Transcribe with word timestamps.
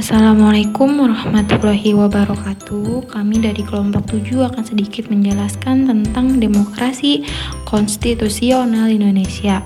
Assalamualaikum 0.00 0.96
warahmatullahi 0.96 1.92
wabarakatuh. 1.92 3.12
Kami 3.12 3.36
dari 3.36 3.60
kelompok 3.60 4.16
7 4.16 4.48
akan 4.48 4.64
sedikit 4.64 5.12
menjelaskan 5.12 5.84
tentang 5.84 6.40
demokrasi 6.40 7.28
konstitusional 7.68 8.88
Indonesia. 8.88 9.60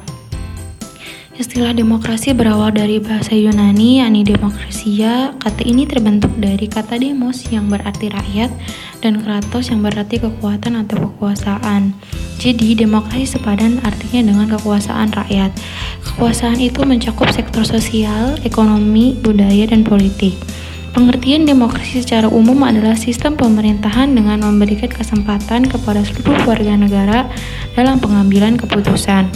Istilah 1.34 1.74
demokrasi 1.74 2.30
berawal 2.30 2.70
dari 2.70 3.02
bahasa 3.02 3.34
Yunani, 3.34 3.98
yakni 3.98 4.22
demokrasia. 4.22 5.34
Kata 5.42 5.66
ini 5.66 5.82
terbentuk 5.82 6.30
dari 6.38 6.70
kata 6.70 6.94
demos 6.94 7.42
yang 7.50 7.66
berarti 7.66 8.06
rakyat 8.06 8.54
dan 9.02 9.18
kratos 9.18 9.74
yang 9.74 9.82
berarti 9.82 10.22
kekuatan 10.22 10.78
atau 10.78 11.10
kekuasaan. 11.10 11.90
Jadi, 12.38 12.78
demokrasi 12.78 13.34
sepadan 13.34 13.82
artinya 13.82 14.30
dengan 14.30 14.46
kekuasaan 14.54 15.10
rakyat. 15.10 15.50
Kekuasaan 16.06 16.62
itu 16.62 16.86
mencakup 16.86 17.26
sektor 17.34 17.66
sosial, 17.66 18.38
ekonomi, 18.46 19.18
budaya, 19.18 19.66
dan 19.66 19.82
politik. 19.82 20.38
Pengertian 20.94 21.50
demokrasi 21.50 22.06
secara 22.06 22.30
umum 22.30 22.62
adalah 22.62 22.94
sistem 22.94 23.34
pemerintahan 23.34 24.14
dengan 24.14 24.38
memberikan 24.38 24.86
kesempatan 24.86 25.66
kepada 25.66 26.06
seluruh 26.06 26.46
warga 26.46 26.78
negara 26.78 27.26
dalam 27.74 27.98
pengambilan 27.98 28.54
keputusan, 28.54 29.26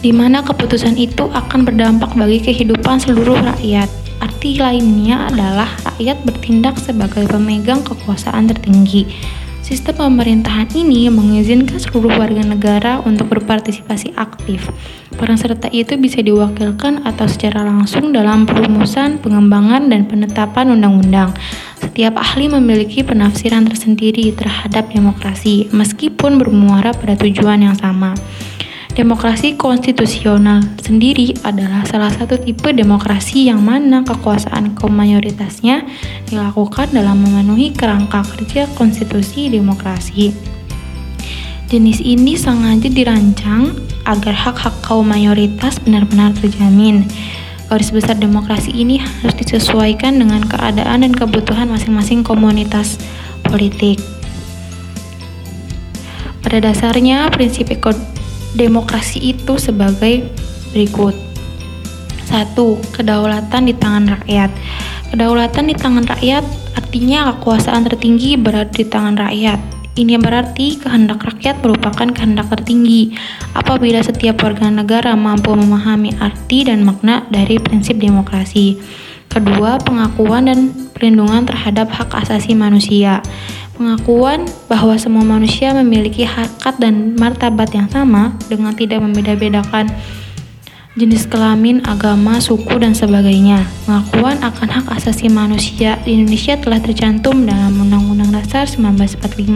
di 0.00 0.10
mana 0.10 0.40
keputusan 0.40 0.96
itu 0.96 1.28
akan 1.28 1.64
berdampak 1.64 2.12
bagi 2.16 2.40
kehidupan 2.40 3.00
seluruh 3.00 3.36
rakyat. 3.40 3.88
Arti 4.20 4.60
lainnya 4.60 5.28
adalah 5.32 5.68
rakyat 5.84 6.20
bertindak 6.28 6.76
sebagai 6.76 7.24
pemegang 7.24 7.80
kekuasaan 7.80 8.52
tertinggi 8.52 9.08
Sistem 9.70 10.10
pemerintahan 10.10 10.66
ini 10.74 11.06
mengizinkan 11.12 11.78
seluruh 11.78 12.10
warga 12.18 12.42
negara 12.42 12.98
untuk 13.06 13.30
berpartisipasi 13.30 14.18
aktif. 14.18 14.66
Peran 15.14 15.38
serta 15.38 15.70
itu 15.70 15.94
bisa 15.94 16.18
diwakilkan 16.24 17.06
atau 17.06 17.30
secara 17.30 17.62
langsung 17.62 18.10
dalam 18.10 18.50
perumusan, 18.50 19.22
pengembangan, 19.22 19.86
dan 19.86 20.10
penetapan 20.10 20.74
undang-undang. 20.74 21.30
Setiap 21.78 22.18
ahli 22.18 22.50
memiliki 22.50 23.06
penafsiran 23.06 23.62
tersendiri 23.70 24.34
terhadap 24.34 24.90
demokrasi, 24.90 25.70
meskipun 25.70 26.42
bermuara 26.42 26.90
pada 26.90 27.14
tujuan 27.22 27.62
yang 27.62 27.78
sama. 27.78 28.18
Demokrasi 28.90 29.54
konstitusional 29.54 30.66
sendiri 30.82 31.30
adalah 31.46 31.86
salah 31.86 32.10
satu 32.10 32.34
tipe 32.42 32.74
demokrasi 32.74 33.46
yang 33.46 33.62
mana 33.62 34.02
kekuasaan 34.02 34.74
kaum 34.74 34.98
mayoritasnya 34.98 35.86
dilakukan 36.26 36.90
dalam 36.90 37.22
memenuhi 37.22 37.70
kerangka 37.70 38.26
kerja 38.26 38.66
konstitusi 38.74 39.46
demokrasi. 39.46 40.34
Jenis 41.70 42.02
ini 42.02 42.34
sengaja 42.34 42.90
dirancang 42.90 43.78
agar 44.02 44.34
hak-hak 44.34 44.74
kaum 44.82 45.06
mayoritas 45.06 45.78
benar-benar 45.78 46.34
terjamin. 46.34 47.06
Garis 47.70 47.94
besar 47.94 48.18
demokrasi 48.18 48.74
ini 48.74 48.98
harus 48.98 49.38
disesuaikan 49.38 50.18
dengan 50.18 50.42
keadaan 50.42 51.06
dan 51.06 51.14
kebutuhan 51.14 51.70
masing-masing 51.70 52.26
komunitas 52.26 52.98
politik. 53.46 54.02
Pada 56.42 56.58
dasarnya, 56.58 57.30
prinsip 57.30 57.70
demokrasi 58.54 59.34
itu 59.36 59.58
sebagai 59.58 60.26
berikut. 60.74 61.14
Satu, 62.26 62.78
kedaulatan 62.94 63.66
di 63.66 63.74
tangan 63.74 64.18
rakyat. 64.18 64.50
Kedaulatan 65.10 65.66
di 65.66 65.74
tangan 65.74 66.06
rakyat 66.06 66.46
artinya 66.78 67.34
kekuasaan 67.34 67.82
tertinggi 67.90 68.38
berada 68.38 68.70
di 68.70 68.86
tangan 68.86 69.18
rakyat. 69.18 69.58
Ini 69.98 70.22
berarti 70.22 70.78
kehendak 70.78 71.26
rakyat 71.26 71.58
merupakan 71.66 72.06
kehendak 72.14 72.46
tertinggi. 72.46 73.10
Apabila 73.58 73.98
setiap 74.06 74.38
warga 74.46 74.70
negara 74.70 75.18
mampu 75.18 75.50
memahami 75.50 76.14
arti 76.22 76.62
dan 76.62 76.86
makna 76.86 77.26
dari 77.26 77.58
prinsip 77.58 77.98
demokrasi. 77.98 78.78
Kedua, 79.26 79.82
pengakuan 79.82 80.46
dan 80.46 80.70
perlindungan 80.94 81.46
terhadap 81.46 81.90
hak 81.90 82.14
asasi 82.14 82.54
manusia. 82.54 83.22
Pengakuan 83.80 84.44
bahwa 84.68 84.92
semua 85.00 85.24
manusia 85.24 85.72
memiliki 85.72 86.20
harkat 86.28 86.76
dan 86.76 87.16
martabat 87.16 87.72
yang 87.72 87.88
sama 87.88 88.36
dengan 88.44 88.76
tidak 88.76 89.00
membeda-bedakan 89.00 89.88
jenis 91.00 91.24
kelamin, 91.24 91.80
agama, 91.88 92.36
suku, 92.44 92.76
dan 92.76 92.92
sebagainya. 92.92 93.64
Pengakuan 93.88 94.36
akan 94.44 94.68
hak 94.68 94.86
asasi 95.00 95.32
manusia 95.32 95.96
di 96.04 96.12
Indonesia 96.12 96.60
telah 96.60 96.76
tercantum 96.76 97.48
dalam 97.48 97.72
Undang-Undang 97.80 98.36
Dasar 98.36 98.68
1945 98.68 99.48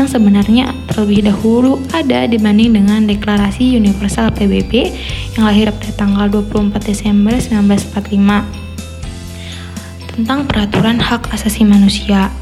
yang 0.00 0.08
sebenarnya 0.08 0.72
terlebih 0.88 1.28
dahulu 1.28 1.76
ada 1.92 2.24
dibanding 2.24 2.72
dengan 2.72 3.04
Deklarasi 3.04 3.76
Universal 3.76 4.32
PBB 4.32 4.96
yang 5.36 5.44
lahir 5.44 5.68
pada 5.76 5.92
tanggal 5.92 6.24
24 6.40 6.88
Desember 6.88 7.36
1945 7.36 8.64
tentang 10.16 10.48
peraturan 10.48 10.96
hak 10.96 11.28
asasi 11.36 11.68
manusia. 11.68 12.32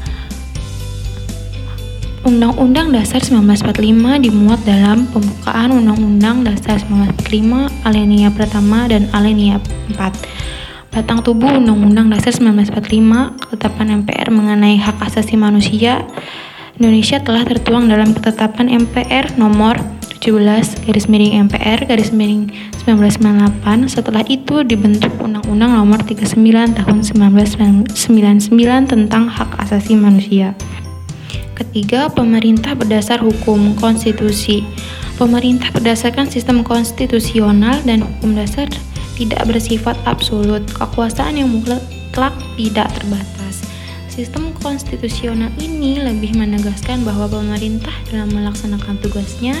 Undang-Undang 2.21 2.93
Dasar 2.93 3.17
1945 3.25 4.21
dimuat 4.21 4.61
dalam 4.61 5.09
pembukaan 5.09 5.73
Undang-Undang 5.73 6.45
Dasar 6.45 6.77
1945 6.85 7.81
alinea 7.81 8.29
pertama 8.29 8.85
dan 8.85 9.09
alinea 9.09 9.57
4. 9.89 10.93
Batang 10.93 11.25
tubuh 11.25 11.49
Undang-Undang 11.49 12.13
Dasar 12.13 12.37
1945, 12.37 13.41
ketetapan 13.41 14.05
MPR 14.05 14.29
mengenai 14.29 14.77
hak 14.77 15.01
asasi 15.01 15.33
manusia 15.33 16.05
Indonesia 16.77 17.17
telah 17.21 17.41
tertuang 17.41 17.89
dalam 17.89 18.13
ketetapan 18.13 18.69
MPR 18.69 19.37
nomor 19.41 19.81
17 20.21 20.85
garis 20.85 21.09
miring 21.09 21.49
MPR 21.49 21.89
garis 21.89 22.13
miring 22.13 22.53
1998 22.85 23.89
setelah 23.89 24.21
itu 24.29 24.61
dibentuk 24.61 25.09
Undang-Undang 25.17 25.73
nomor 25.73 26.05
39 26.05 26.37
tahun 26.77 26.97
1999 27.01 27.93
tentang 28.85 29.25
hak 29.25 29.57
asasi 29.65 29.97
manusia. 29.97 30.53
Ketiga, 31.61 32.09
pemerintah 32.09 32.73
berdasar 32.73 33.21
hukum 33.21 33.77
konstitusi. 33.77 34.65
Pemerintah 35.21 35.69
berdasarkan 35.69 36.25
sistem 36.25 36.65
konstitusional 36.65 37.77
dan 37.85 38.01
hukum 38.01 38.33
dasar 38.33 38.65
tidak 39.13 39.45
bersifat 39.45 39.93
absolut. 40.09 40.65
Kekuasaan 40.73 41.37
yang 41.37 41.53
mutlak 41.53 42.33
tidak 42.57 42.89
terbatas. 42.97 43.61
Sistem 44.09 44.49
konstitusional 44.57 45.53
ini 45.61 46.01
lebih 46.01 46.33
menegaskan 46.33 47.05
bahwa 47.05 47.29
pemerintah 47.29 47.93
dalam 48.09 48.33
melaksanakan 48.33 48.97
tugasnya 48.97 49.53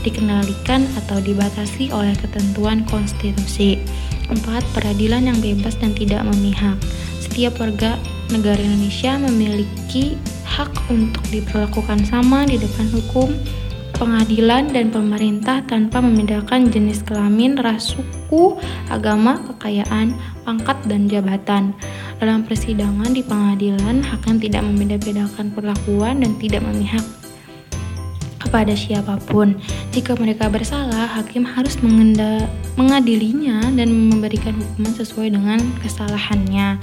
dikendalikan 0.00 0.88
atau 1.04 1.20
dibatasi 1.20 1.92
oleh 1.92 2.16
ketentuan 2.16 2.80
konstitusi. 2.88 3.76
Empat, 4.32 4.64
Peradilan 4.72 5.28
yang 5.28 5.36
bebas 5.44 5.76
dan 5.76 5.92
tidak 5.92 6.24
memihak. 6.32 6.80
Setiap 7.20 7.60
warga 7.60 8.00
negara 8.32 8.56
Indonesia 8.56 9.20
memiliki 9.20 10.16
hak 10.52 10.68
untuk 10.92 11.24
diperlakukan 11.32 12.04
sama 12.04 12.44
di 12.44 12.60
depan 12.60 12.92
hukum, 12.92 13.32
pengadilan, 13.96 14.68
dan 14.68 14.92
pemerintah 14.92 15.64
tanpa 15.64 16.04
membedakan 16.04 16.68
jenis 16.68 17.00
kelamin, 17.00 17.56
ras, 17.56 17.96
suku, 17.96 18.60
agama, 18.92 19.40
kekayaan, 19.48 20.12
pangkat, 20.44 20.76
dan 20.84 21.08
jabatan. 21.08 21.72
Dalam 22.20 22.44
persidangan 22.44 23.16
di 23.16 23.24
pengadilan, 23.24 24.04
hakim 24.04 24.36
tidak 24.36 24.60
membeda-bedakan 24.62 25.50
perlakuan 25.56 26.20
dan 26.20 26.36
tidak 26.36 26.60
memihak 26.68 27.02
kepada 28.42 28.76
siapa 28.76 29.16
pun. 29.24 29.56
Jika 29.96 30.18
mereka 30.20 30.52
bersalah, 30.52 31.08
hakim 31.08 31.48
harus 31.48 31.80
mengadilinya 32.76 33.72
dan 33.72 33.88
memberikan 34.12 34.52
hukuman 34.52 34.92
sesuai 34.92 35.32
dengan 35.32 35.58
kesalahannya. 35.80 36.76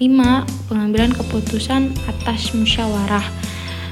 5. 0.00 0.72
Pengambilan 0.72 1.12
keputusan 1.12 1.92
atas 2.08 2.56
musyawarah 2.56 3.28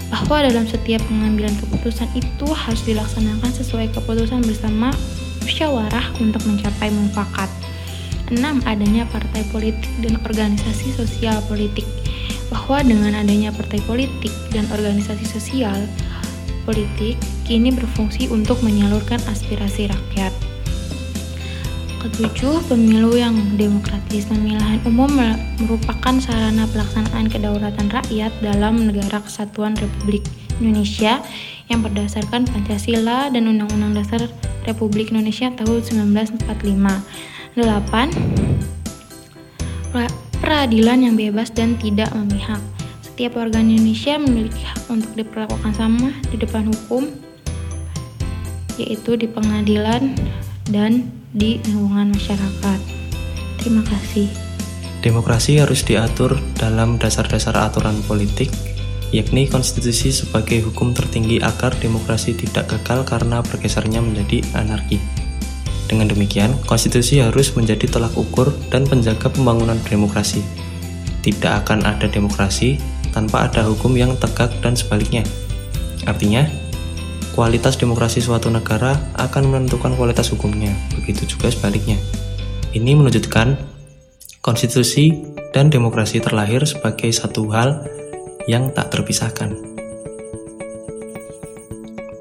bahwa 0.08 0.40
dalam 0.40 0.64
setiap 0.64 1.04
pengambilan 1.04 1.52
keputusan 1.60 2.08
itu 2.16 2.48
harus 2.48 2.80
dilaksanakan 2.88 3.52
sesuai 3.52 3.92
keputusan 3.92 4.40
bersama 4.40 4.88
musyawarah 5.44 6.08
untuk 6.16 6.40
mencapai 6.48 6.88
mufakat. 6.88 7.52
6. 8.32 8.40
Adanya 8.64 9.04
partai 9.12 9.44
politik 9.52 9.92
dan 10.00 10.16
organisasi 10.24 10.96
sosial 10.96 11.44
politik 11.44 11.84
bahwa 12.48 12.80
dengan 12.80 13.12
adanya 13.12 13.52
partai 13.52 13.84
politik 13.84 14.32
dan 14.48 14.64
organisasi 14.72 15.28
sosial 15.28 15.76
politik 16.64 17.20
kini 17.44 17.68
berfungsi 17.68 18.32
untuk 18.32 18.64
menyalurkan 18.64 19.20
aspirasi 19.28 19.92
rakyat. 19.92 20.47
Ketujuh, 21.98 22.62
pemilu 22.70 23.18
yang 23.18 23.34
demokratis. 23.58 24.30
Pemilihan 24.30 24.78
umum 24.86 25.10
merupakan 25.58 26.14
sarana 26.22 26.70
pelaksanaan 26.70 27.26
kedaulatan 27.26 27.90
rakyat 27.90 28.30
dalam 28.38 28.86
negara 28.86 29.18
kesatuan 29.18 29.74
Republik 29.74 30.22
Indonesia 30.62 31.18
yang 31.66 31.82
berdasarkan 31.82 32.46
Pancasila 32.46 33.34
dan 33.34 33.50
Undang-Undang 33.50 33.98
Dasar 33.98 34.30
Republik 34.62 35.10
Indonesia 35.10 35.50
tahun 35.58 35.82
1945. 36.06 36.46
8. 37.58 38.14
Peradilan 40.38 40.98
yang 41.02 41.18
bebas 41.18 41.50
dan 41.50 41.74
tidak 41.82 42.14
memihak. 42.14 42.62
Setiap 43.02 43.34
warga 43.42 43.58
Indonesia 43.58 44.14
memiliki 44.22 44.62
hak 44.62 44.86
untuk 44.86 45.10
diperlakukan 45.18 45.74
sama 45.74 46.14
di 46.30 46.38
depan 46.38 46.70
hukum, 46.70 47.10
yaitu 48.78 49.18
di 49.18 49.26
pengadilan 49.26 50.14
dan 50.70 51.17
di 51.32 51.60
lingkungan 51.64 52.14
masyarakat. 52.14 52.80
Terima 53.60 53.82
kasih. 53.84 54.28
Demokrasi 55.04 55.62
harus 55.62 55.86
diatur 55.86 56.40
dalam 56.58 56.98
dasar-dasar 56.98 57.54
aturan 57.54 58.00
politik, 58.08 58.50
yakni 59.14 59.46
konstitusi 59.46 60.10
sebagai 60.10 60.64
hukum 60.66 60.90
tertinggi 60.90 61.38
agar 61.38 61.70
demokrasi 61.78 62.34
tidak 62.34 62.74
gagal 62.74 63.06
karena 63.06 63.38
bergesernya 63.44 64.02
menjadi 64.02 64.42
anarki. 64.58 64.98
Dengan 65.88 66.12
demikian, 66.12 66.52
konstitusi 66.68 67.24
harus 67.24 67.56
menjadi 67.56 67.88
tolak 67.88 68.12
ukur 68.12 68.52
dan 68.68 68.84
penjaga 68.84 69.32
pembangunan 69.32 69.80
demokrasi. 69.88 70.44
Tidak 71.24 71.64
akan 71.64 71.88
ada 71.88 72.04
demokrasi 72.10 72.76
tanpa 73.16 73.48
ada 73.48 73.64
hukum 73.64 73.96
yang 73.96 74.12
tegak 74.20 74.52
dan 74.60 74.76
sebaliknya. 74.76 75.24
Artinya, 76.04 76.44
kualitas 77.38 77.78
demokrasi 77.78 78.18
suatu 78.18 78.50
negara 78.50 78.98
akan 79.14 79.54
menentukan 79.54 79.94
kualitas 79.94 80.34
hukumnya, 80.34 80.74
begitu 80.98 81.22
juga 81.38 81.54
sebaliknya. 81.54 81.94
Ini 82.74 82.98
menunjukkan 82.98 83.54
konstitusi 84.42 85.22
dan 85.54 85.70
demokrasi 85.70 86.18
terlahir 86.18 86.66
sebagai 86.66 87.06
satu 87.14 87.46
hal 87.54 87.86
yang 88.50 88.74
tak 88.74 88.90
terpisahkan. 88.90 89.54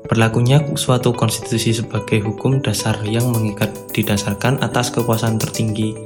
Berlakunya 0.06 0.62
suatu 0.78 1.18
konstitusi 1.18 1.74
sebagai 1.74 2.22
hukum 2.22 2.62
dasar 2.62 3.02
yang 3.02 3.34
mengikat 3.34 3.74
didasarkan 3.98 4.62
atas 4.62 4.94
kekuasaan 4.94 5.42
tertinggi 5.42 5.98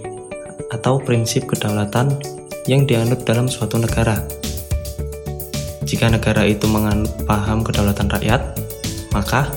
atau 0.72 1.04
prinsip 1.04 1.52
kedaulatan 1.52 2.16
yang 2.64 2.88
dianut 2.88 3.28
dalam 3.28 3.52
suatu 3.52 3.76
negara. 3.76 4.24
Jika 5.84 6.08
negara 6.08 6.48
itu 6.48 6.64
menganut 6.72 7.12
paham 7.28 7.60
kedaulatan 7.68 8.08
rakyat, 8.08 8.61
maka 9.12 9.52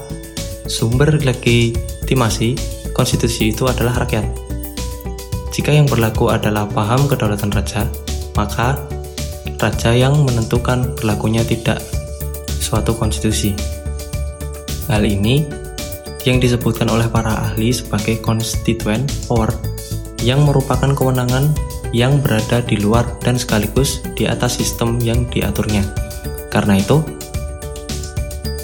sumber 0.67 1.15
legitimasi 1.19 2.55
konstitusi 2.95 3.51
itu 3.51 3.67
adalah 3.67 4.07
rakyat. 4.07 4.27
Jika 5.55 5.71
yang 5.71 5.87
berlaku 5.87 6.31
adalah 6.35 6.67
paham 6.67 7.07
kedaulatan 7.07 7.55
raja, 7.55 7.87
maka 8.35 8.75
raja 9.59 9.95
yang 9.95 10.27
menentukan 10.27 10.95
berlakunya 10.99 11.47
tidak 11.47 11.79
suatu 12.59 12.93
konstitusi. 12.99 13.55
Hal 14.91 15.07
ini 15.07 15.47
yang 16.27 16.41
disebutkan 16.41 16.89
oleh 16.89 17.07
para 17.07 17.49
ahli 17.49 17.71
sebagai 17.71 18.19
constituent 18.21 19.07
power 19.29 19.53
yang 20.25 20.43
merupakan 20.43 20.91
kewenangan 20.97 21.53
yang 21.95 22.19
berada 22.19 22.65
di 22.65 22.81
luar 22.81 23.07
dan 23.23 23.39
sekaligus 23.39 24.03
di 24.19 24.27
atas 24.27 24.59
sistem 24.59 24.99
yang 24.99 25.29
diaturnya. 25.31 25.85
Karena 26.51 26.81
itu, 26.81 27.05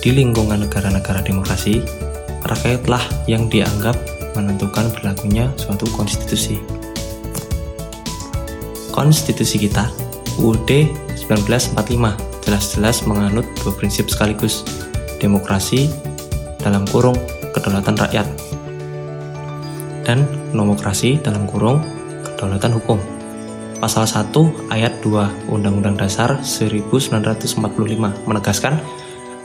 di 0.00 0.17
lingkungan 0.17 0.64
negara-negara 0.64 1.20
demokrasi, 1.20 1.85
rakyatlah 2.49 3.05
yang 3.29 3.52
dianggap 3.52 3.93
menentukan 4.32 4.88
berlakunya 4.97 5.52
suatu 5.61 5.85
konstitusi. 5.93 6.56
Konstitusi 8.88 9.61
kita 9.61 9.93
UUD 10.41 10.88
1945 11.29 11.76
jelas-jelas 12.49 13.05
menganut 13.05 13.44
dua 13.61 13.73
prinsip 13.76 14.08
sekaligus 14.08 14.64
demokrasi 15.20 15.93
dalam 16.64 16.88
kurung 16.88 17.17
kedaulatan 17.52 17.97
rakyat 18.00 18.26
dan 20.08 20.25
nomokrasi 20.56 21.20
dalam 21.20 21.44
kurung 21.44 21.85
kedaulatan 22.25 22.73
hukum. 22.73 22.99
Pasal 23.81 24.05
1 24.05 24.32
ayat 24.73 25.00
2 25.05 25.49
Undang-Undang 25.49 25.97
Dasar 26.05 26.41
1945 26.41 28.29
menegaskan 28.29 28.76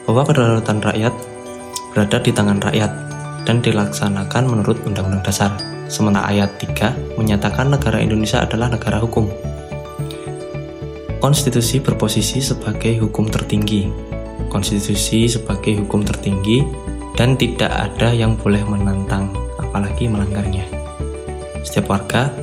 bahwa 0.05 0.23
kedaulatan 0.25 0.79
rakyat 0.81 1.13
berada 1.93 2.17
di 2.21 2.31
tangan 2.31 2.61
rakyat 2.61 2.91
dan 3.45 3.61
dilaksanakan 3.61 4.43
menurut 4.45 4.77
Undang-Undang 4.85 5.25
Dasar 5.25 5.53
Sementara 5.85 6.33
ayat 6.33 6.57
3 6.57 7.13
menyatakan 7.21 7.69
negara 7.69 8.01
Indonesia 8.01 8.41
adalah 8.41 8.73
negara 8.73 8.97
hukum. 8.97 9.29
Konstitusi 11.21 11.77
berposisi 11.77 12.41
sebagai 12.41 12.97
hukum 13.05 13.29
tertinggi. 13.29 13.85
Konstitusi 14.49 15.29
sebagai 15.29 15.77
hukum 15.77 16.01
tertinggi 16.01 16.65
dan 17.13 17.37
tidak 17.37 17.69
ada 17.69 18.09
yang 18.13 18.33
boleh 18.33 18.65
menantang 18.65 19.29
apalagi 19.61 20.09
melanggarnya. 20.09 20.65
Setiap 21.61 21.93
warga 21.93 22.33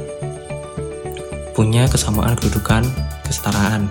punya 1.53 1.91
kesamaan 1.91 2.39
kedudukan 2.39 2.87
kesetaraan. 3.27 3.91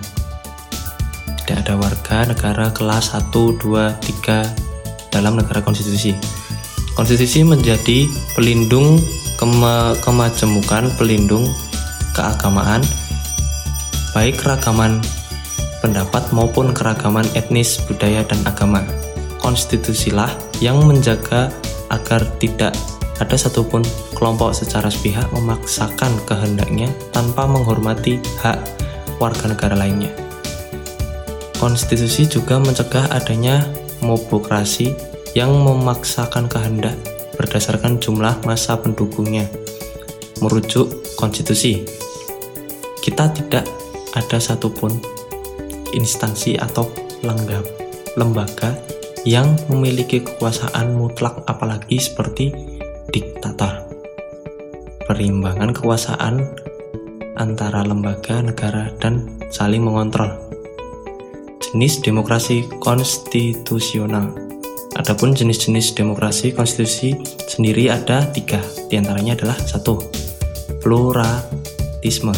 Tidak 1.42 1.58
ada 1.66 1.74
warga 1.74 2.22
negara 2.30 2.70
kelas 2.70 3.18
1, 3.18 3.34
2, 3.34 3.58
3 3.58 5.10
dalam 5.10 5.34
negara 5.34 5.58
konstitusi. 5.58 6.14
Konstitusi 6.94 7.42
menjadi 7.42 8.06
pelindung 8.38 9.02
kema 9.42 9.98
kemajemukan 10.06 10.94
pelindung 10.94 11.50
keagamaan, 12.14 12.78
baik 14.14 14.38
keragaman 14.38 15.02
pendapat 15.82 16.30
maupun 16.30 16.70
keragaman 16.70 17.26
etnis, 17.34 17.82
budaya, 17.90 18.22
dan 18.22 18.38
agama. 18.46 18.86
Konstitusilah 19.42 20.30
yang 20.62 20.78
menjaga 20.86 21.50
agar 21.90 22.22
tidak 22.38 22.70
ada 23.18 23.34
satupun 23.34 23.82
kelompok 24.14 24.54
secara 24.54 24.86
sepihak 24.86 25.26
memaksakan 25.34 26.14
kehendaknya 26.22 26.86
tanpa 27.10 27.50
menghormati 27.50 28.22
hak 28.38 28.62
warga 29.18 29.50
negara 29.50 29.74
lainnya. 29.74 30.21
Konstitusi 31.62 32.26
juga 32.26 32.58
mencegah 32.58 33.06
adanya 33.14 33.62
mobokrasi 34.02 34.98
yang 35.38 35.62
memaksakan 35.62 36.50
kehendak 36.50 36.98
berdasarkan 37.38 38.02
jumlah 38.02 38.34
masa 38.42 38.74
pendukungnya. 38.74 39.46
Merujuk 40.42 40.90
konstitusi, 41.14 41.86
kita 42.98 43.30
tidak 43.30 43.62
ada 44.18 44.42
satupun 44.42 44.90
instansi 45.94 46.58
atau 46.58 46.90
lenggap, 47.22 47.62
lembaga 48.18 48.74
yang 49.22 49.54
memiliki 49.70 50.18
kekuasaan 50.18 50.98
mutlak 50.98 51.46
apalagi 51.46 52.02
seperti 52.02 52.50
diktator. 53.14 53.86
Perimbangan 55.06 55.70
kekuasaan 55.70 56.42
antara 57.38 57.86
lembaga, 57.86 58.42
negara, 58.42 58.90
dan 58.98 59.30
saling 59.54 59.86
mengontrol. 59.86 60.51
Jenis 61.72 62.04
demokrasi 62.04 62.68
konstitusional 62.84 64.36
Adapun 64.92 65.32
jenis-jenis 65.32 65.96
demokrasi 65.96 66.52
konstitusi 66.52 67.16
sendiri 67.48 67.88
ada 67.88 68.28
tiga, 68.28 68.60
di 68.92 69.00
antaranya 69.00 69.32
adalah 69.32 69.56
satu, 69.56 69.96
pluralisme. 70.84 72.36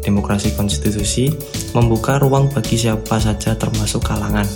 Demokrasi 0.00 0.56
konstitusi 0.56 1.28
membuka 1.76 2.16
ruang 2.16 2.48
bagi 2.48 2.80
siapa 2.80 3.20
saja 3.20 3.52
termasuk 3.60 4.08
kalangan 4.08 4.48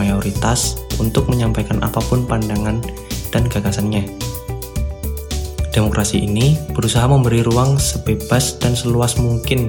mayoritas 0.00 0.80
untuk 0.96 1.28
menyampaikan 1.28 1.76
apa 1.84 2.00
pun 2.08 2.24
pandangan 2.24 2.80
dan 3.28 3.44
gagasannya. 3.52 4.08
Demokrasi 5.76 6.24
ini 6.24 6.56
berusaha 6.72 7.04
memberi 7.04 7.44
ruang 7.44 7.76
sebebas 7.76 8.56
dan 8.56 8.72
seluas 8.72 9.20
mungkin 9.20 9.68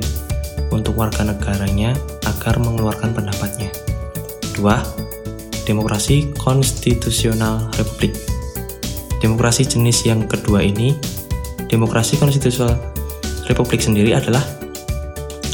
untuk 0.72 0.96
warga 0.96 1.27
negaranya 1.27 2.00
agar 2.29 2.62
mengeluarkan 2.62 3.17
pendapatnya. 3.17 3.74
Dua, 4.53 4.81
demokrasi 5.65 6.33
konstitusional 6.38 7.69
republik. 7.77 8.13
Demokrasi 9.19 9.67
jenis 9.67 10.07
yang 10.07 10.25
kedua 10.25 10.63
ini, 10.63 10.95
demokrasi 11.67 12.15
konstitusional 12.17 12.77
republik 13.50 13.83
sendiri 13.83 14.15
adalah 14.15 14.41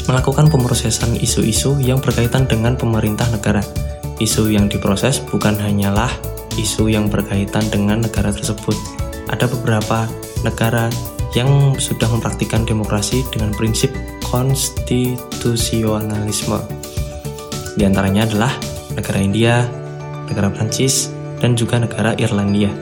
melakukan 0.06 0.46
pemrosesan 0.46 1.18
isu-isu 1.18 1.76
yang 1.82 1.98
berkaitan 1.98 2.46
dengan 2.46 2.78
pemerintah 2.78 3.26
negara. 3.28 3.60
Isu 4.16 4.48
yang 4.48 4.70
diproses 4.70 5.20
bukan 5.20 5.58
hanyalah 5.60 6.08
isu 6.56 6.88
yang 6.88 7.12
berkaitan 7.12 7.68
dengan 7.68 8.00
negara 8.00 8.32
tersebut. 8.32 8.74
Ada 9.28 9.50
beberapa 9.50 10.08
negara 10.46 10.88
yang 11.36 11.76
sudah 11.76 12.08
mempraktikkan 12.08 12.64
demokrasi 12.64 13.26
dengan 13.28 13.52
prinsip 13.52 13.92
konstitusionalisme. 14.30 16.58
Di 17.76 17.84
antaranya 17.86 18.22
adalah 18.26 18.50
negara 18.96 19.18
India, 19.22 19.68
negara 20.26 20.50
Prancis, 20.50 21.14
dan 21.38 21.54
juga 21.54 21.78
negara 21.78 22.18
Irlandia. 22.18 22.74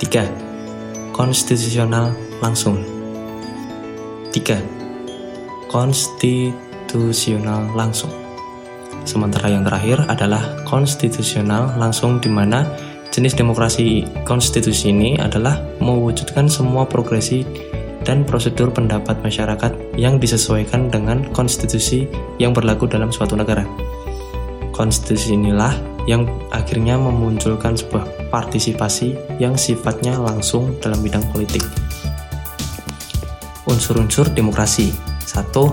3. 0.00 1.12
Konstitusional 1.12 2.16
langsung. 2.40 2.80
3. 4.32 4.64
Konstitusional 5.68 7.68
langsung. 7.76 8.08
Sementara 9.04 9.48
yang 9.50 9.64
terakhir 9.66 10.06
adalah 10.08 10.64
konstitusional 10.68 11.74
langsung 11.76 12.20
di 12.20 12.28
mana 12.30 12.64
jenis 13.10 13.34
demokrasi 13.34 14.06
konstitusi 14.22 14.94
ini 14.94 15.18
adalah 15.18 15.58
mewujudkan 15.82 16.46
semua 16.46 16.86
progresi 16.86 17.42
dan 18.04 18.24
prosedur 18.24 18.72
pendapat 18.72 19.20
masyarakat 19.20 19.72
yang 19.96 20.16
disesuaikan 20.16 20.88
dengan 20.88 21.24
konstitusi 21.36 22.08
yang 22.40 22.56
berlaku 22.56 22.88
dalam 22.88 23.12
suatu 23.12 23.36
negara. 23.36 23.64
Konstitusi 24.72 25.36
inilah 25.36 25.76
yang 26.08 26.24
akhirnya 26.48 26.96
memunculkan 26.96 27.76
sebuah 27.76 28.32
partisipasi 28.32 29.36
yang 29.36 29.58
sifatnya 29.60 30.16
langsung 30.16 30.72
dalam 30.80 31.04
bidang 31.04 31.24
politik. 31.32 31.62
Unsur-unsur 33.68 34.32
demokrasi 34.32 34.90
Satu, 35.30 35.70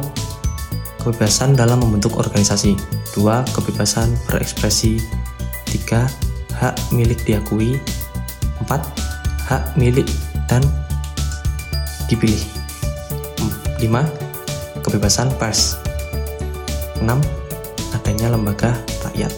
kebebasan 1.01 1.57
dalam 1.57 1.81
membentuk 1.81 2.13
organisasi. 2.13 2.77
Dua, 3.17 3.41
kebebasan 3.57 4.13
berekspresi. 4.29 5.01
Tiga, 5.65 6.05
hak 6.53 6.77
milik 6.93 7.17
diakui. 7.25 7.81
Empat, 8.61 8.85
hak 9.49 9.73
milik 9.73 10.05
dan 10.45 10.61
dipilih. 12.09 12.41
Lima, 13.77 14.03
kebebasan 14.81 15.29
pers. 15.37 15.77
Enam, 16.99 17.21
adanya 17.93 18.33
lembaga 18.33 18.73
rakyat. 19.05 19.29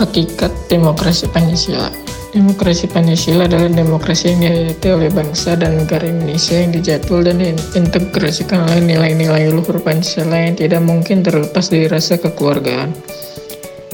Hakikat 0.00 0.52
demokrasi 0.68 1.24
Pancasila 1.32 1.88
Demokrasi 2.36 2.84
Pancasila 2.84 3.48
adalah 3.48 3.72
demokrasi 3.72 4.36
yang 4.36 4.44
dihayati 4.44 4.88
oleh 4.92 5.08
bangsa 5.08 5.56
dan 5.56 5.80
negara 5.80 6.04
Indonesia 6.04 6.52
yang 6.60 6.68
dijadwal 6.68 7.24
dan 7.24 7.40
diintegrasikan 7.40 8.68
oleh 8.68 8.84
nilai-nilai 8.84 9.48
luhur 9.48 9.80
Pancasila 9.80 10.36
yang 10.36 10.52
tidak 10.52 10.84
mungkin 10.84 11.24
terlepas 11.24 11.72
dari 11.72 11.88
rasa 11.88 12.20
kekeluargaan. 12.20 12.92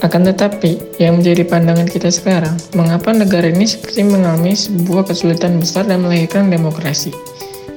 Akan 0.02 0.26
tetapi, 0.26 0.98
yang 0.98 1.22
menjadi 1.22 1.46
pandangan 1.46 1.86
kita 1.86 2.10
sekarang, 2.10 2.58
mengapa 2.74 3.14
negara 3.14 3.46
ini 3.46 3.70
seperti 3.70 4.02
mengalami 4.02 4.50
sebuah 4.50 5.06
kesulitan 5.06 5.62
besar 5.62 5.86
dan 5.86 6.02
melahirkan 6.02 6.50
demokrasi? 6.50 7.14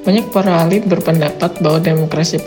Banyak 0.02 0.34
para 0.34 0.66
ahli 0.66 0.82
berpendapat 0.82 1.62
bahwa 1.62 1.78
demokrasi 1.78 2.42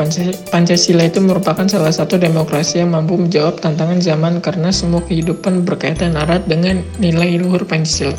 Pancasila 0.50 1.06
itu 1.06 1.23
merupakan 1.23 1.62
salah 1.70 1.94
satu 1.94 2.18
demokrasi 2.18 2.82
yang 2.82 2.90
mampu 2.90 3.18
menjawab 3.18 3.62
tantangan 3.62 4.02
zaman 4.02 4.42
karena 4.42 4.75
semua 4.75 4.99
kehidupan 5.06 5.62
berkaitan 5.62 6.18
erat 6.18 6.42
dengan 6.50 6.82
nilai 6.99 7.38
luhur 7.38 7.62
Pancasila. 7.62 8.18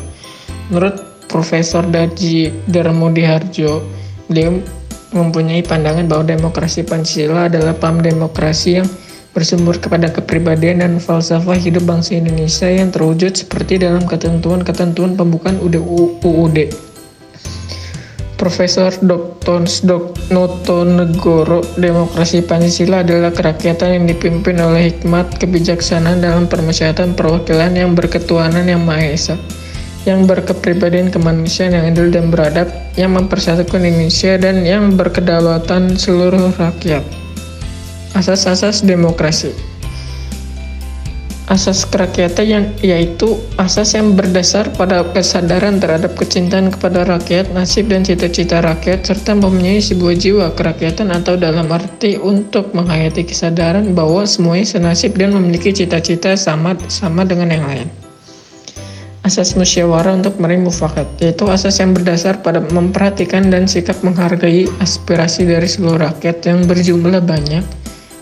Menurut 0.72 0.96
Profesor 1.28 1.84
Daji 1.84 2.52
Darmodi 2.72 3.24
Harjo, 3.28 3.84
beliau 4.32 4.64
mempunyai 5.12 5.60
pandangan 5.60 6.08
bahwa 6.08 6.24
demokrasi 6.24 6.88
Pancasila 6.88 7.52
adalah 7.52 7.76
paham 7.76 8.00
demokrasi 8.00 8.80
yang 8.80 8.88
bersumber 9.30 9.78
kepada 9.78 10.10
kepribadian 10.10 10.82
dan 10.82 10.92
falsafah 10.98 11.54
hidup 11.54 11.86
bangsa 11.86 12.18
Indonesia 12.18 12.66
yang 12.66 12.90
terwujud 12.90 13.38
seperti 13.38 13.78
dalam 13.78 14.02
ketentuan-ketentuan 14.02 15.14
pembukaan 15.14 15.62
UUD. 15.62 16.90
Profesor 18.40 18.88
Dr. 19.04 19.68
Noto 20.32 20.78
Negoro, 20.88 21.60
demokrasi 21.76 22.40
Pancasila 22.40 23.04
adalah 23.04 23.36
kerakyatan 23.36 24.00
yang 24.00 24.04
dipimpin 24.08 24.56
oleh 24.56 24.88
hikmat 24.88 25.36
kebijaksanaan 25.36 26.24
dalam 26.24 26.48
permasyaratan 26.48 27.12
perwakilan 27.12 27.76
yang 27.76 27.92
berketuhanan 27.92 28.64
yang 28.64 28.80
Maha 28.80 29.12
Esa, 29.12 29.36
yang 30.08 30.24
berkepribadian 30.24 31.12
kemanusiaan 31.12 31.76
yang 31.76 31.92
adil 31.92 32.08
dan 32.08 32.32
beradab, 32.32 32.72
yang 32.96 33.12
mempersatukan 33.12 33.84
Indonesia 33.84 34.32
dan 34.40 34.64
yang 34.64 34.96
berkedaulatan 34.96 36.00
seluruh 36.00 36.56
rakyat. 36.56 37.19
Asas-asas 38.14 38.82
demokrasi 38.82 39.70
asas 41.50 41.82
kerakyatan 41.82 42.46
yang 42.46 42.64
yaitu 42.78 43.34
asas 43.58 43.98
yang 43.98 44.14
berdasar 44.14 44.70
pada 44.78 45.02
kesadaran 45.10 45.82
terhadap 45.82 46.14
kecintaan 46.14 46.70
kepada 46.70 47.02
rakyat, 47.02 47.50
nasib 47.50 47.90
dan 47.90 48.06
cita-cita 48.06 48.62
rakyat 48.62 49.02
serta 49.02 49.34
mempunyai 49.34 49.82
sebuah 49.82 50.14
jiwa 50.14 50.46
kerakyatan 50.54 51.10
atau 51.10 51.34
dalam 51.34 51.66
arti 51.74 52.22
untuk 52.22 52.70
menghayati 52.70 53.26
kesadaran 53.26 53.98
bahwa 53.98 54.22
semuanya 54.22 54.78
senasib 54.78 55.18
dan 55.18 55.34
memiliki 55.34 55.74
cita-cita 55.74 56.38
sama 56.38 56.78
sama 56.86 57.26
dengan 57.26 57.50
yang 57.50 57.66
lain. 57.66 57.90
Asas 59.26 59.52
musyawarah 59.58 60.16
untuk 60.16 60.38
meraih 60.40 60.62
mufakat, 60.62 61.06
yaitu 61.20 61.44
asas 61.50 61.76
yang 61.82 61.92
berdasar 61.92 62.40
pada 62.40 62.62
memperhatikan 62.62 63.50
dan 63.50 63.68
sikap 63.68 64.00
menghargai 64.06 64.70
aspirasi 64.80 65.44
dari 65.50 65.66
seluruh 65.66 66.08
rakyat 66.08 66.46
yang 66.46 66.64
berjumlah 66.64 67.20
banyak 67.20 67.79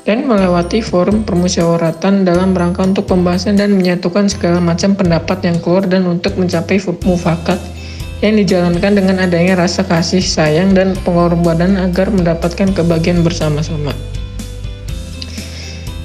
dan 0.09 0.25
melewati 0.25 0.81
forum 0.81 1.21
permusyawaratan 1.21 2.25
dalam 2.25 2.57
rangka 2.57 2.81
untuk 2.81 3.13
pembahasan 3.13 3.61
dan 3.61 3.77
menyatukan 3.77 4.33
segala 4.33 4.57
macam 4.57 4.97
pendapat 4.97 5.45
yang 5.45 5.61
keluar 5.61 5.85
dan 5.85 6.09
untuk 6.09 6.33
mencapai 6.41 6.81
mufakat 6.81 7.61
yang 8.25 8.41
dijalankan 8.41 8.97
dengan 8.97 9.21
adanya 9.21 9.61
rasa 9.61 9.85
kasih 9.85 10.25
sayang 10.25 10.73
dan 10.73 10.97
pengorbanan 11.05 11.77
agar 11.77 12.09
mendapatkan 12.09 12.73
kebahagiaan 12.73 13.21
bersama-sama. 13.21 13.93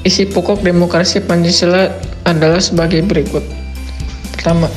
Isi 0.03 0.27
pokok 0.27 0.60
demokrasi 0.67 1.24
Pancasila 1.24 1.88
adalah 2.27 2.60
sebagai 2.60 3.00
berikut. 3.07 3.39
Pertama, 4.36 4.67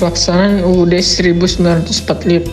pelaksanaan 0.00 0.64
UUD 0.64 0.96
1945 0.96 2.48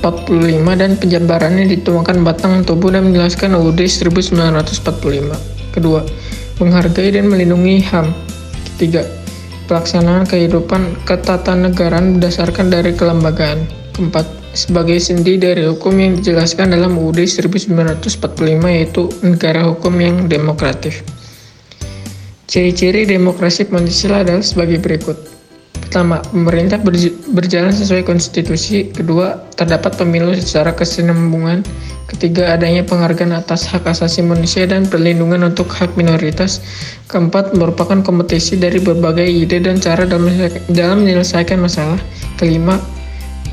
dan 0.76 0.92
penjabarannya 1.00 1.72
dituangkan 1.72 2.20
batang 2.20 2.68
tubuh 2.68 2.92
dan 2.92 3.16
menjelaskan 3.16 3.56
UUD 3.56 3.80
1945. 3.88 5.57
Kedua, 5.78 6.02
menghargai 6.58 7.14
dan 7.14 7.30
melindungi 7.30 7.86
HAM. 7.86 8.10
Ketiga, 8.66 9.06
pelaksanaan 9.70 10.26
kehidupan 10.26 11.06
ketatanegaraan 11.06 12.18
berdasarkan 12.18 12.74
dari 12.74 12.98
kelembagaan. 12.98 13.62
Keempat, 13.94 14.26
sebagai 14.58 14.98
sendi 14.98 15.38
dari 15.38 15.70
hukum 15.70 15.94
yang 16.02 16.18
dijelaskan 16.18 16.74
dalam 16.74 16.98
UUD 16.98 17.22
1945 17.30 18.10
yaitu 18.74 19.06
negara 19.22 19.70
hukum 19.70 19.94
yang 20.02 20.26
demokratif. 20.26 21.06
Ciri-ciri 22.50 23.06
demokrasi 23.06 23.70
Pancasila 23.70 24.26
adalah 24.26 24.42
sebagai 24.42 24.82
berikut. 24.82 25.37
Pertama, 25.98 26.22
pemerintah 26.30 26.78
berjalan 27.34 27.74
sesuai 27.74 28.06
konstitusi. 28.06 28.86
Kedua, 28.94 29.34
terdapat 29.58 29.98
pemilu 29.98 30.30
secara 30.38 30.70
kesinambungan. 30.70 31.66
Ketiga, 32.06 32.54
adanya 32.54 32.86
penghargaan 32.86 33.34
atas 33.34 33.66
hak 33.66 33.82
asasi 33.82 34.22
manusia 34.22 34.70
dan 34.70 34.86
perlindungan 34.86 35.50
untuk 35.50 35.66
hak 35.74 35.98
minoritas. 35.98 36.62
Keempat, 37.10 37.58
merupakan 37.58 37.98
kompetisi 38.06 38.62
dari 38.62 38.78
berbagai 38.78 39.26
ide 39.26 39.58
dan 39.58 39.82
cara 39.82 40.06
dalam, 40.06 41.02
menyelesaikan 41.02 41.58
masalah. 41.58 41.98
Kelima, 42.38 42.78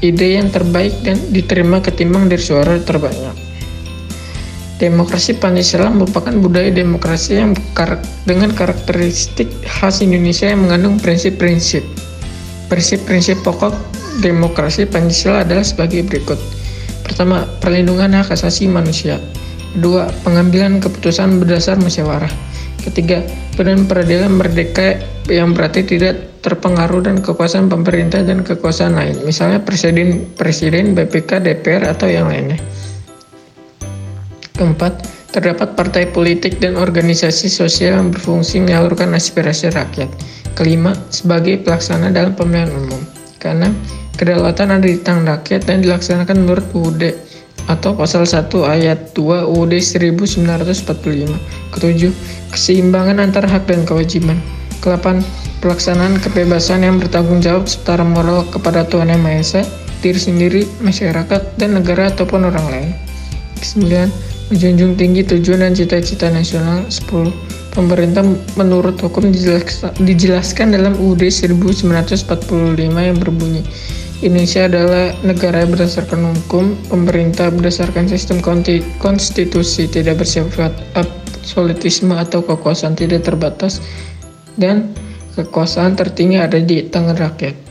ide 0.04 0.36
yang 0.36 0.52
terbaik 0.52 0.92
dan 1.00 1.16
diterima 1.32 1.80
ketimbang 1.80 2.28
dari 2.28 2.44
suara 2.44 2.76
terbanyak. 2.76 3.32
Demokrasi 4.84 5.40
Pancasila 5.40 5.88
merupakan 5.88 6.36
budaya 6.44 6.68
demokrasi 6.68 7.40
yang 7.40 7.56
dengan 8.28 8.52
karakteristik 8.52 9.48
khas 9.64 10.04
Indonesia 10.04 10.52
yang 10.52 10.68
mengandung 10.68 11.00
prinsip-prinsip 11.00 12.03
Prinsip-prinsip 12.75 13.47
pokok 13.47 13.71
demokrasi 14.19 14.83
Pancasila 14.90 15.47
adalah 15.47 15.62
sebagai 15.62 16.02
berikut. 16.02 16.35
Pertama, 17.07 17.47
perlindungan 17.62 18.19
hak 18.19 18.35
asasi 18.35 18.66
manusia. 18.66 19.23
Kedua, 19.78 20.11
pengambilan 20.26 20.83
keputusan 20.83 21.38
berdasar 21.38 21.78
musyawarah. 21.78 22.35
Ketiga, 22.83 23.23
badan 23.54 23.87
peradilan 23.87 24.35
merdeka 24.35 24.99
yang 25.31 25.54
berarti 25.54 25.87
tidak 25.87 26.43
terpengaruh 26.43 27.07
dan 27.07 27.23
kekuasaan 27.23 27.71
pemerintah 27.71 28.26
dan 28.26 28.43
kekuasaan 28.43 28.99
lain, 28.99 29.23
misalnya 29.23 29.62
presiden, 29.62 30.26
presiden, 30.35 30.99
BPK, 30.99 31.47
DPR 31.47 31.95
atau 31.95 32.11
yang 32.11 32.26
lainnya. 32.26 32.59
Keempat, 34.59 35.07
terdapat 35.31 35.78
partai 35.78 36.11
politik 36.11 36.59
dan 36.59 36.75
organisasi 36.75 37.47
sosial 37.47 38.02
yang 38.02 38.11
berfungsi 38.11 38.59
menyalurkan 38.59 39.14
aspirasi 39.14 39.71
rakyat. 39.71 40.11
Kelima, 40.54 40.94
sebagai 41.11 41.58
pelaksana 41.66 42.14
dalam 42.14 42.38
pemilihan 42.38 42.70
umum. 42.70 43.02
Karena 43.42 43.68
kedaulatan 44.14 44.70
ada 44.70 44.87
di 44.87 45.02
tangan 45.02 45.38
rakyat 45.38 45.66
dan 45.66 45.82
dilaksanakan 45.82 46.46
menurut 46.46 46.66
UUD 46.70 47.02
atau 47.66 47.96
pasal 47.96 48.28
1 48.28 48.46
ayat 48.62 49.16
2 49.16 49.50
UUD 49.50 49.73
1945. 49.82 51.75
Ketujuh, 51.75 52.12
keseimbangan 52.54 53.18
antara 53.18 53.50
hak 53.50 53.66
dan 53.66 53.82
kewajiban. 53.82 54.38
Kelapan, 54.84 55.25
pelaksanaan 55.64 56.20
kebebasan 56.20 56.84
yang 56.84 57.00
bertanggung 57.00 57.40
jawab 57.40 57.64
setara 57.64 58.04
moral 58.04 58.44
kepada 58.52 58.84
Tuhan 58.84 59.08
Yang 59.08 59.23
Maha 59.25 59.40
Esa, 59.40 59.62
diri 60.04 60.20
sendiri, 60.20 60.62
masyarakat, 60.84 61.56
dan 61.56 61.80
negara 61.80 62.12
ataupun 62.12 62.52
orang 62.52 62.66
lain. 62.68 62.90
Kesembilan, 63.56 64.12
menjunjung 64.52 64.92
tinggi 65.00 65.25
tujuan 65.25 65.64
dan 65.64 65.73
cita-cita 65.73 66.28
nasional. 66.28 66.84
Sepuluh, 66.92 67.32
Pemerintah 67.75 68.23
menurut 68.54 69.02
hukum 69.02 69.35
dijelaskan 69.99 70.78
dalam 70.78 70.95
UUD 70.95 71.26
1945 71.26 72.31
yang 72.87 73.19
berbunyi 73.19 73.66
Indonesia 74.23 74.71
adalah 74.71 75.11
negara 75.26 75.66
berdasarkan 75.66 76.33
hukum, 76.33 76.78
pemerintah 76.87 77.50
berdasarkan 77.50 78.07
sistem 78.07 78.38
konstitusi 79.02 79.90
tidak 79.90 80.23
bersifat 80.23 80.71
absolutisme 80.95 82.14
atau 82.14 82.40
kekuasaan 82.40 82.95
tidak 82.95 83.26
terbatas 83.26 83.83
dan 84.54 84.95
kekuasaan 85.35 85.99
tertinggi 85.99 86.38
ada 86.38 86.62
di 86.62 86.87
tangan 86.87 87.19
rakyat. 87.19 87.63